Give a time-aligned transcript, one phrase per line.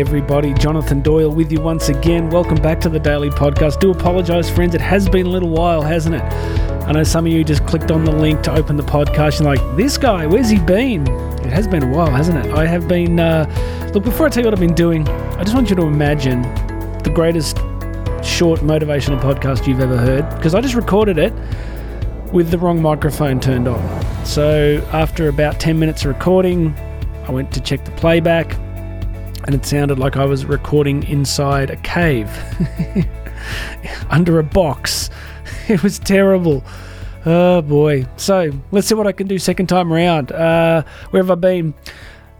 [0.00, 0.54] everybody.
[0.54, 2.30] Jonathan Doyle with you once again.
[2.30, 3.80] Welcome back to the Daily Podcast.
[3.80, 4.74] Do apologise, friends.
[4.74, 6.22] It has been a little while, hasn't it?
[6.22, 9.54] I know some of you just clicked on the link to open the podcast You're
[9.54, 11.06] like, this guy, where's he been?
[11.40, 12.50] It has been a while, hasn't it?
[12.54, 13.20] I have been.
[13.20, 13.44] Uh,
[13.92, 16.40] look, before I tell you what I've been doing, I just want you to imagine
[17.02, 17.58] the greatest
[18.24, 21.34] short motivational podcast you've ever heard because I just recorded it
[22.32, 24.24] with the wrong microphone turned on.
[24.24, 26.74] So after about 10 minutes of recording,
[27.28, 28.56] I went to check the playback
[29.50, 32.30] and it sounded like I was recording inside a cave
[34.10, 35.10] under a box.
[35.68, 36.64] It was terrible.
[37.26, 38.06] Oh boy.
[38.16, 40.30] So let's see what I can do second time around.
[40.32, 41.74] Uh, where have I been?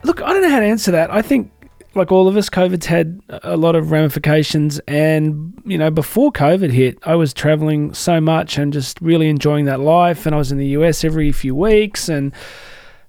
[0.05, 1.13] Look, I don't know how to answer that.
[1.13, 1.53] I think,
[1.95, 4.81] like all of us, COVID's had a lot of ramifications.
[4.87, 9.65] And, you know, before COVID hit, I was traveling so much and just really enjoying
[9.67, 10.27] that life.
[10.27, 12.33] And I was in the US every few weeks and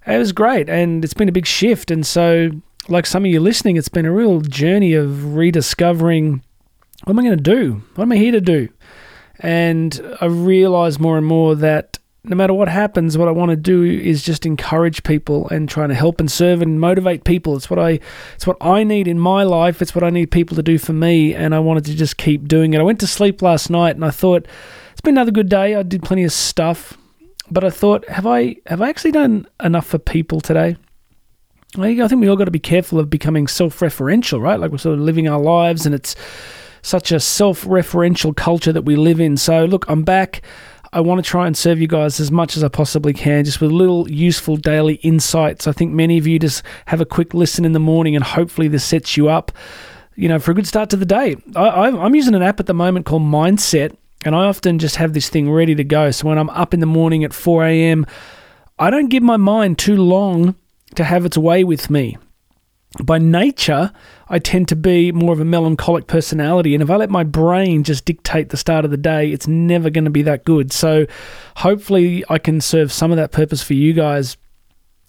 [0.06, 0.68] it was great.
[0.68, 1.90] And it's been a big shift.
[1.90, 2.50] And so
[2.88, 6.42] like some of you listening, it's been a real journey of rediscovering
[7.04, 7.82] what am I going to do?
[7.96, 8.68] What am I here to do?
[9.40, 13.56] And I realize more and more that no matter what happens, what I want to
[13.56, 17.56] do is just encourage people and trying to help and serve and motivate people.
[17.56, 17.98] It's what I
[18.36, 19.82] it's what I need in my life.
[19.82, 22.46] It's what I need people to do for me and I wanted to just keep
[22.46, 22.78] doing it.
[22.78, 24.46] I went to sleep last night and I thought
[24.92, 25.74] it's been another good day.
[25.74, 26.96] I did plenty of stuff,
[27.50, 30.76] but I thought have I have I actually done enough for people today?
[31.78, 34.60] I think we all got to be careful of becoming self-referential, right?
[34.60, 36.14] Like we're sort of living our lives, and it's
[36.82, 39.38] such a self-referential culture that we live in.
[39.38, 40.42] So, look, I'm back.
[40.92, 43.62] I want to try and serve you guys as much as I possibly can, just
[43.62, 45.66] with little useful daily insights.
[45.66, 48.68] I think many of you just have a quick listen in the morning, and hopefully
[48.68, 49.50] this sets you up,
[50.14, 51.36] you know, for a good start to the day.
[51.56, 55.14] I, I'm using an app at the moment called Mindset, and I often just have
[55.14, 56.10] this thing ready to go.
[56.10, 58.04] So when I'm up in the morning at 4 a.m.,
[58.78, 60.56] I don't give my mind too long
[60.96, 62.16] to have its way with me.
[63.02, 63.90] By nature,
[64.28, 67.84] I tend to be more of a melancholic personality, and if I let my brain
[67.84, 70.72] just dictate the start of the day, it's never going to be that good.
[70.72, 71.06] So,
[71.56, 74.36] hopefully, I can serve some of that purpose for you guys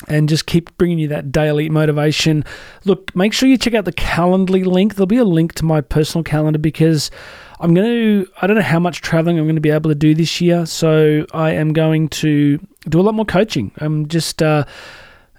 [0.08, 2.46] and just keep bringing you that daily motivation.
[2.86, 4.96] Look, make sure you check out the Calendly link.
[4.96, 7.12] There'll be a link to my personal calendar because
[7.60, 9.96] I'm going to, I don't know how much traveling I'm going to be able to
[9.96, 10.66] do this year.
[10.66, 13.72] So I am going to do a lot more coaching.
[13.78, 14.66] I'm just, uh,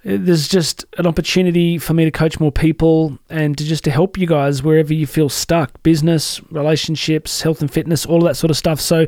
[0.04, 4.18] there's just an opportunity for me to coach more people and to just to help
[4.18, 8.50] you guys wherever you feel stuck business relationships health and fitness all of that sort
[8.50, 8.80] of stuff.
[8.80, 9.06] So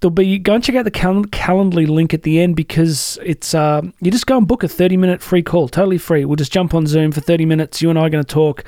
[0.00, 3.54] there'll be go and check out the cal- calendly link at the end because it's
[3.54, 6.26] uh, you just go and book a 30 minute free call totally free.
[6.26, 7.80] We'll just jump on zoom for 30 minutes.
[7.80, 8.64] You and i are going to talk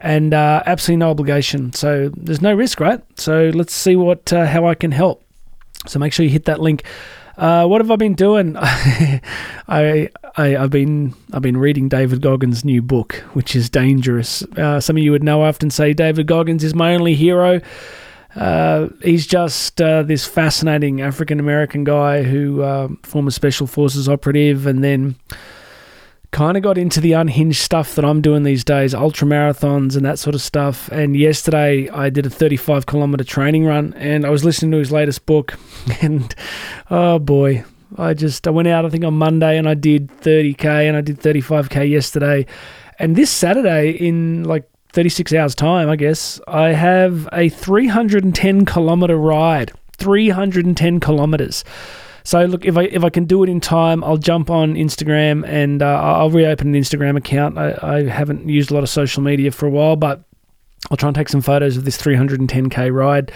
[0.00, 1.74] and uh, absolutely no obligation.
[1.74, 3.02] So there's no risk right?
[3.20, 5.22] So let's see what uh, how i can help.
[5.86, 6.84] So make sure you hit that link
[7.36, 8.56] uh, what have I been doing?
[8.58, 14.42] I, I I've been I've been reading David Goggins' new book, which is dangerous.
[14.56, 17.60] Uh, some of you would know I often say David Goggins is my only hero.
[18.34, 24.66] Uh, he's just uh, this fascinating African American guy who uh, former special forces operative,
[24.66, 25.16] and then
[26.32, 30.04] kind of got into the unhinged stuff that I'm doing these days, ultra marathons and
[30.04, 30.88] that sort of stuff.
[30.88, 34.90] And yesterday I did a 35 kilometer training run, and I was listening to his
[34.90, 35.58] latest book,
[36.02, 36.34] and
[36.90, 37.64] oh boy,
[37.96, 41.02] I just I went out I think on Monday and I did 30k and I
[41.02, 42.46] did 35k yesterday,
[42.98, 49.16] and this Saturday in like 36 hours time, I guess I have a 310 kilometer
[49.16, 51.64] ride, 310 kilometers.
[52.24, 55.46] So look, if I if I can do it in time, I'll jump on Instagram
[55.46, 57.58] and uh, I'll reopen an Instagram account.
[57.58, 60.22] I, I haven't used a lot of social media for a while, but
[60.90, 63.32] I'll try and take some photos of this 310k ride.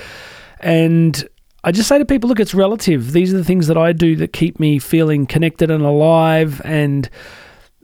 [0.60, 1.28] And
[1.64, 3.12] I just say to people, look, it's relative.
[3.12, 7.08] These are the things that I do that keep me feeling connected and alive and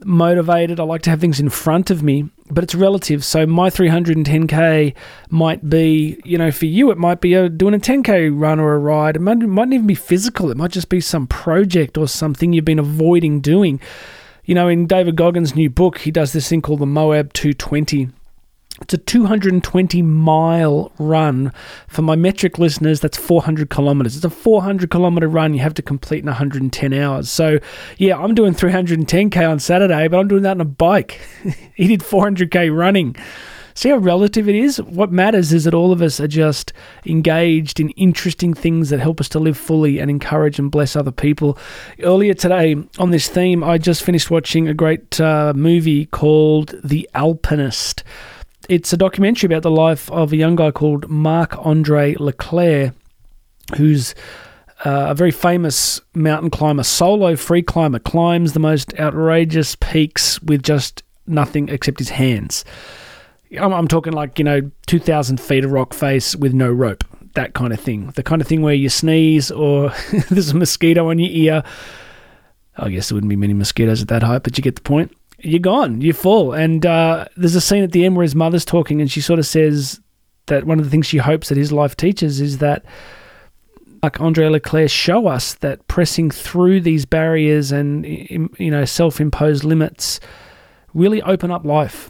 [0.05, 0.79] motivated.
[0.79, 3.23] I like to have things in front of me, but it's relative.
[3.23, 4.93] So my 310k
[5.29, 8.73] might be, you know, for you, it might be a, doing a 10k run or
[8.73, 9.15] a ride.
[9.15, 10.51] It might, it mightn't even be physical.
[10.51, 13.79] It might just be some project or something you've been avoiding doing.
[14.45, 18.09] You know, in David Goggins' new book, he does this thing called the Moab 220
[18.81, 21.51] it's a 220 mile run.
[21.87, 24.15] For my metric listeners, that's 400 kilometers.
[24.15, 27.29] It's a 400 kilometer run you have to complete in 110 hours.
[27.29, 27.59] So,
[27.97, 31.21] yeah, I'm doing 310k on Saturday, but I'm doing that on a bike.
[31.75, 33.15] he did 400k running.
[33.75, 34.79] See how relative it is?
[34.81, 36.73] What matters is that all of us are just
[37.05, 41.11] engaged in interesting things that help us to live fully and encourage and bless other
[41.11, 41.57] people.
[41.99, 47.09] Earlier today, on this theme, I just finished watching a great uh, movie called The
[47.15, 48.03] Alpinist
[48.69, 52.93] it's a documentary about the life of a young guy called Marc Andre Leclerc,
[53.77, 54.15] who's
[54.85, 60.63] uh, a very famous mountain climber, solo free climber, climbs the most outrageous peaks with
[60.63, 62.65] just nothing except his hands.
[63.59, 67.03] I'm, I'm talking like, you know, 2,000 feet of rock face with no rope,
[67.35, 68.07] that kind of thing.
[68.15, 69.93] The kind of thing where you sneeze or
[70.29, 71.63] there's a mosquito on your ear.
[72.75, 75.15] I guess there wouldn't be many mosquitoes at that height, but you get the point.
[75.43, 76.53] You're gone, you fall.
[76.53, 79.39] And uh, there's a scene at the end where his mother's talking and she sort
[79.39, 79.99] of says
[80.47, 82.85] that one of the things she hopes that his life teaches is that
[84.01, 90.19] like Andre Leclerc show us that pressing through these barriers and you know self-imposed limits
[90.93, 92.09] really open up life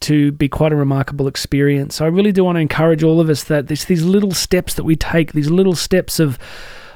[0.00, 1.96] to be quite a remarkable experience.
[1.96, 4.74] So I really do want to encourage all of us that there's these little steps
[4.74, 6.38] that we take, these little steps of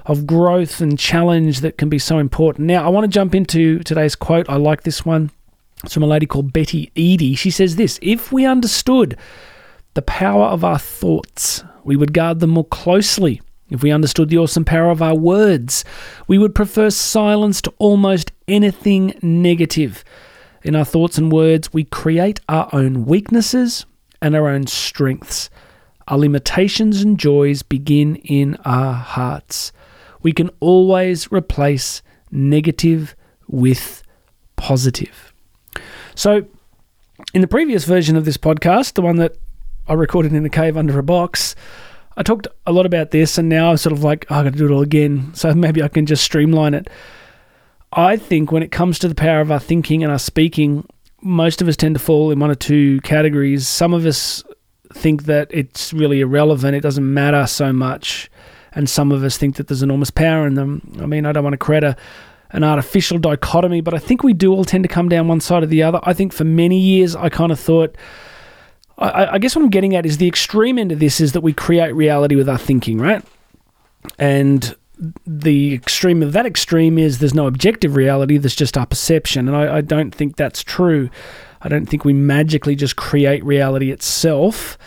[0.06, 2.69] of growth and challenge that can be so important.
[2.69, 4.49] Now I want to jump into today's quote.
[4.49, 5.31] I like this one.
[5.84, 7.37] It's from a lady called Betty Eadie.
[7.37, 9.17] She says this: "If we understood
[9.94, 14.38] the power of our thoughts, we would guard them more closely." If we understood the
[14.38, 15.84] awesome power of our words,
[16.28, 20.05] we would prefer silence to almost anything negative.
[20.62, 23.84] In our thoughts and words, we create our own weaknesses
[24.23, 25.50] and our own strengths.
[26.08, 29.73] Our limitations and joys begin in our hearts.
[30.23, 33.17] We can always replace negative
[33.49, 34.05] with
[34.55, 35.32] positive.
[36.17, 36.47] So,
[37.35, 39.37] in the previous version of this podcast, the one that
[39.87, 41.55] I recorded in a cave under a box,
[42.17, 44.55] I talked a lot about this, and now I'm sort of like, oh, I got
[44.55, 45.33] to do it all again.
[45.35, 46.89] So maybe I can just streamline it.
[47.93, 50.89] I think when it comes to the power of our thinking and our speaking,
[51.21, 53.69] most of us tend to fall in one or two categories.
[53.69, 54.43] Some of us
[54.95, 58.31] think that it's really irrelevant, it doesn't matter so much.
[58.73, 60.97] And some of us think that there's enormous power in them.
[60.99, 61.97] I mean, I don't want to a,
[62.51, 65.63] an artificial dichotomy, but I think we do all tend to come down one side
[65.63, 66.01] or the other.
[66.03, 67.97] I think for many years, I kind of thought,
[68.99, 71.43] I, I, guess what I'm getting at is the extreme end of this is that
[71.43, 73.23] we create reality with our thinking, right?
[74.19, 74.75] And
[75.27, 79.49] the extreme of that extreme is there's no objective reality, there's just our perception.
[79.49, 81.11] And I, I don't think that's true.
[81.61, 84.79] I don't think we magically just create reality itself.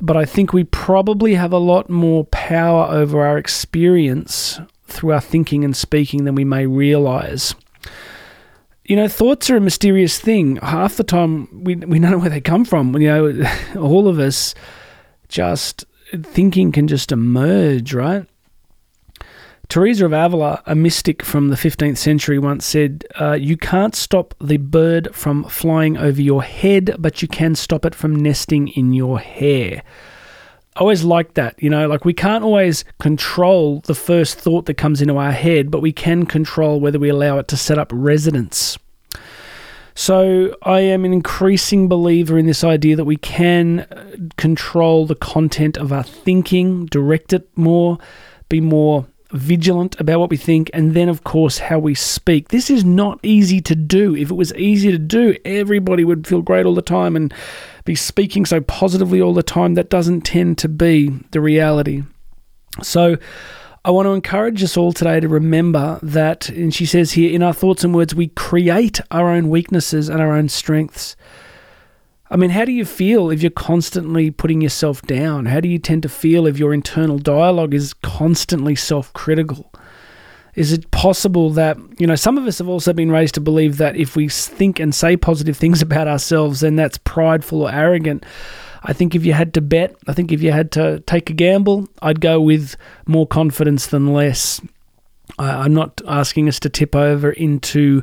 [0.00, 4.60] But I think we probably have a lot more power over our experience
[4.98, 7.54] through our thinking and speaking than we may realize
[8.84, 10.56] you know, thoughts are a mysterious thing.
[10.56, 12.96] Half the time, we we don't know where they come from.
[12.96, 14.54] You know, all of us
[15.28, 15.84] just
[16.22, 18.26] thinking can just emerge, right?
[19.68, 24.34] Teresa of Avila, a mystic from the 15th century, once said, uh, You can't stop
[24.40, 28.94] the bird from flying over your head, but you can stop it from nesting in
[28.94, 29.82] your hair.
[30.78, 34.74] I always like that, you know, like we can't always control the first thought that
[34.74, 37.90] comes into our head, but we can control whether we allow it to set up
[37.92, 38.78] residence.
[39.96, 45.16] So I am an increasing believer in this idea that we can uh, control the
[45.16, 47.98] content of our thinking, direct it more,
[48.48, 52.48] be more vigilant about what we think, and then, of course, how we speak.
[52.48, 54.14] This is not easy to do.
[54.14, 57.34] If it was easy to do, everybody would feel great all the time and
[57.88, 59.72] be speaking so positively all the time.
[59.72, 62.02] That doesn't tend to be the reality.
[62.82, 63.16] So,
[63.82, 67.42] I want to encourage us all today to remember that, and she says here, in
[67.42, 71.16] our thoughts and words, we create our own weaknesses and our own strengths.
[72.30, 75.46] I mean, how do you feel if you're constantly putting yourself down?
[75.46, 79.72] How do you tend to feel if your internal dialogue is constantly self critical?
[80.58, 83.76] Is it possible that, you know, some of us have also been raised to believe
[83.76, 88.26] that if we think and say positive things about ourselves, then that's prideful or arrogant.
[88.82, 91.32] I think if you had to bet, I think if you had to take a
[91.32, 94.60] gamble, I'd go with more confidence than less.
[95.38, 98.02] I'm not asking us to tip over into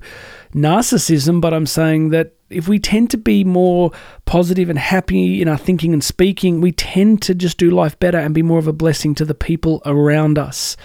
[0.54, 3.92] narcissism, but I'm saying that if we tend to be more
[4.24, 8.18] positive and happy in our thinking and speaking, we tend to just do life better
[8.18, 10.78] and be more of a blessing to the people around us.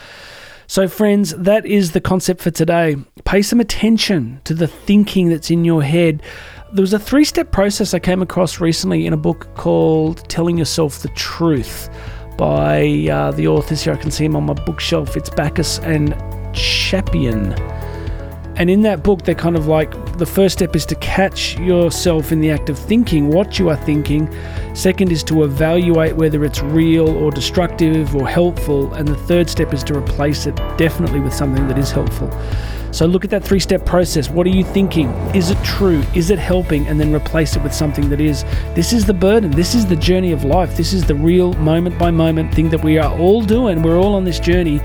[0.71, 2.95] So, friends, that is the concept for today.
[3.25, 6.23] Pay some attention to the thinking that's in your head.
[6.73, 10.57] There was a three step process I came across recently in a book called Telling
[10.57, 11.91] Yourself the Truth
[12.39, 13.95] by uh, the authors here.
[13.95, 15.17] I can see them on my bookshelf.
[15.17, 16.13] It's Backus and
[16.55, 17.80] Chapian.
[18.61, 22.31] And in that book, they're kind of like the first step is to catch yourself
[22.31, 24.31] in the act of thinking what you are thinking.
[24.75, 28.93] Second is to evaluate whether it's real or destructive or helpful.
[28.93, 32.31] And the third step is to replace it definitely with something that is helpful.
[32.93, 34.29] So look at that three step process.
[34.29, 35.09] What are you thinking?
[35.35, 36.03] Is it true?
[36.15, 36.87] Is it helping?
[36.87, 38.43] And then replace it with something that is.
[38.75, 39.53] This is the burden.
[39.53, 40.77] This is the journey of life.
[40.77, 43.81] This is the real moment by moment thing that we are all doing.
[43.81, 44.83] We're all on this journey.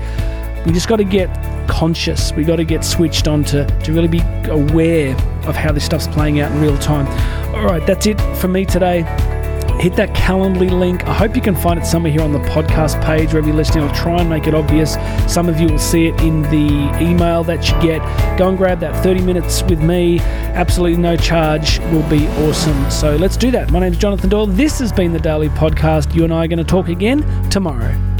[0.64, 1.28] We just got to get
[1.68, 2.32] conscious.
[2.32, 5.14] We got to get switched on to, to really be aware
[5.46, 7.06] of how this stuff's playing out in real time.
[7.54, 9.02] All right, that's it for me today.
[9.80, 11.04] hit that Calendly link.
[11.06, 13.84] I hope you can find it somewhere here on the podcast page, wherever you're listening.
[13.84, 14.94] I'll try and make it obvious.
[15.32, 18.00] Some of you will see it in the email that you get.
[18.38, 20.20] Go and grab that 30 minutes with me.
[20.20, 22.90] Absolutely no charge will be awesome.
[22.90, 23.70] So let's do that.
[23.70, 24.46] My name is Jonathan Doyle.
[24.46, 26.14] This has been the Daily Podcast.
[26.14, 28.15] You and I are going to talk again tomorrow.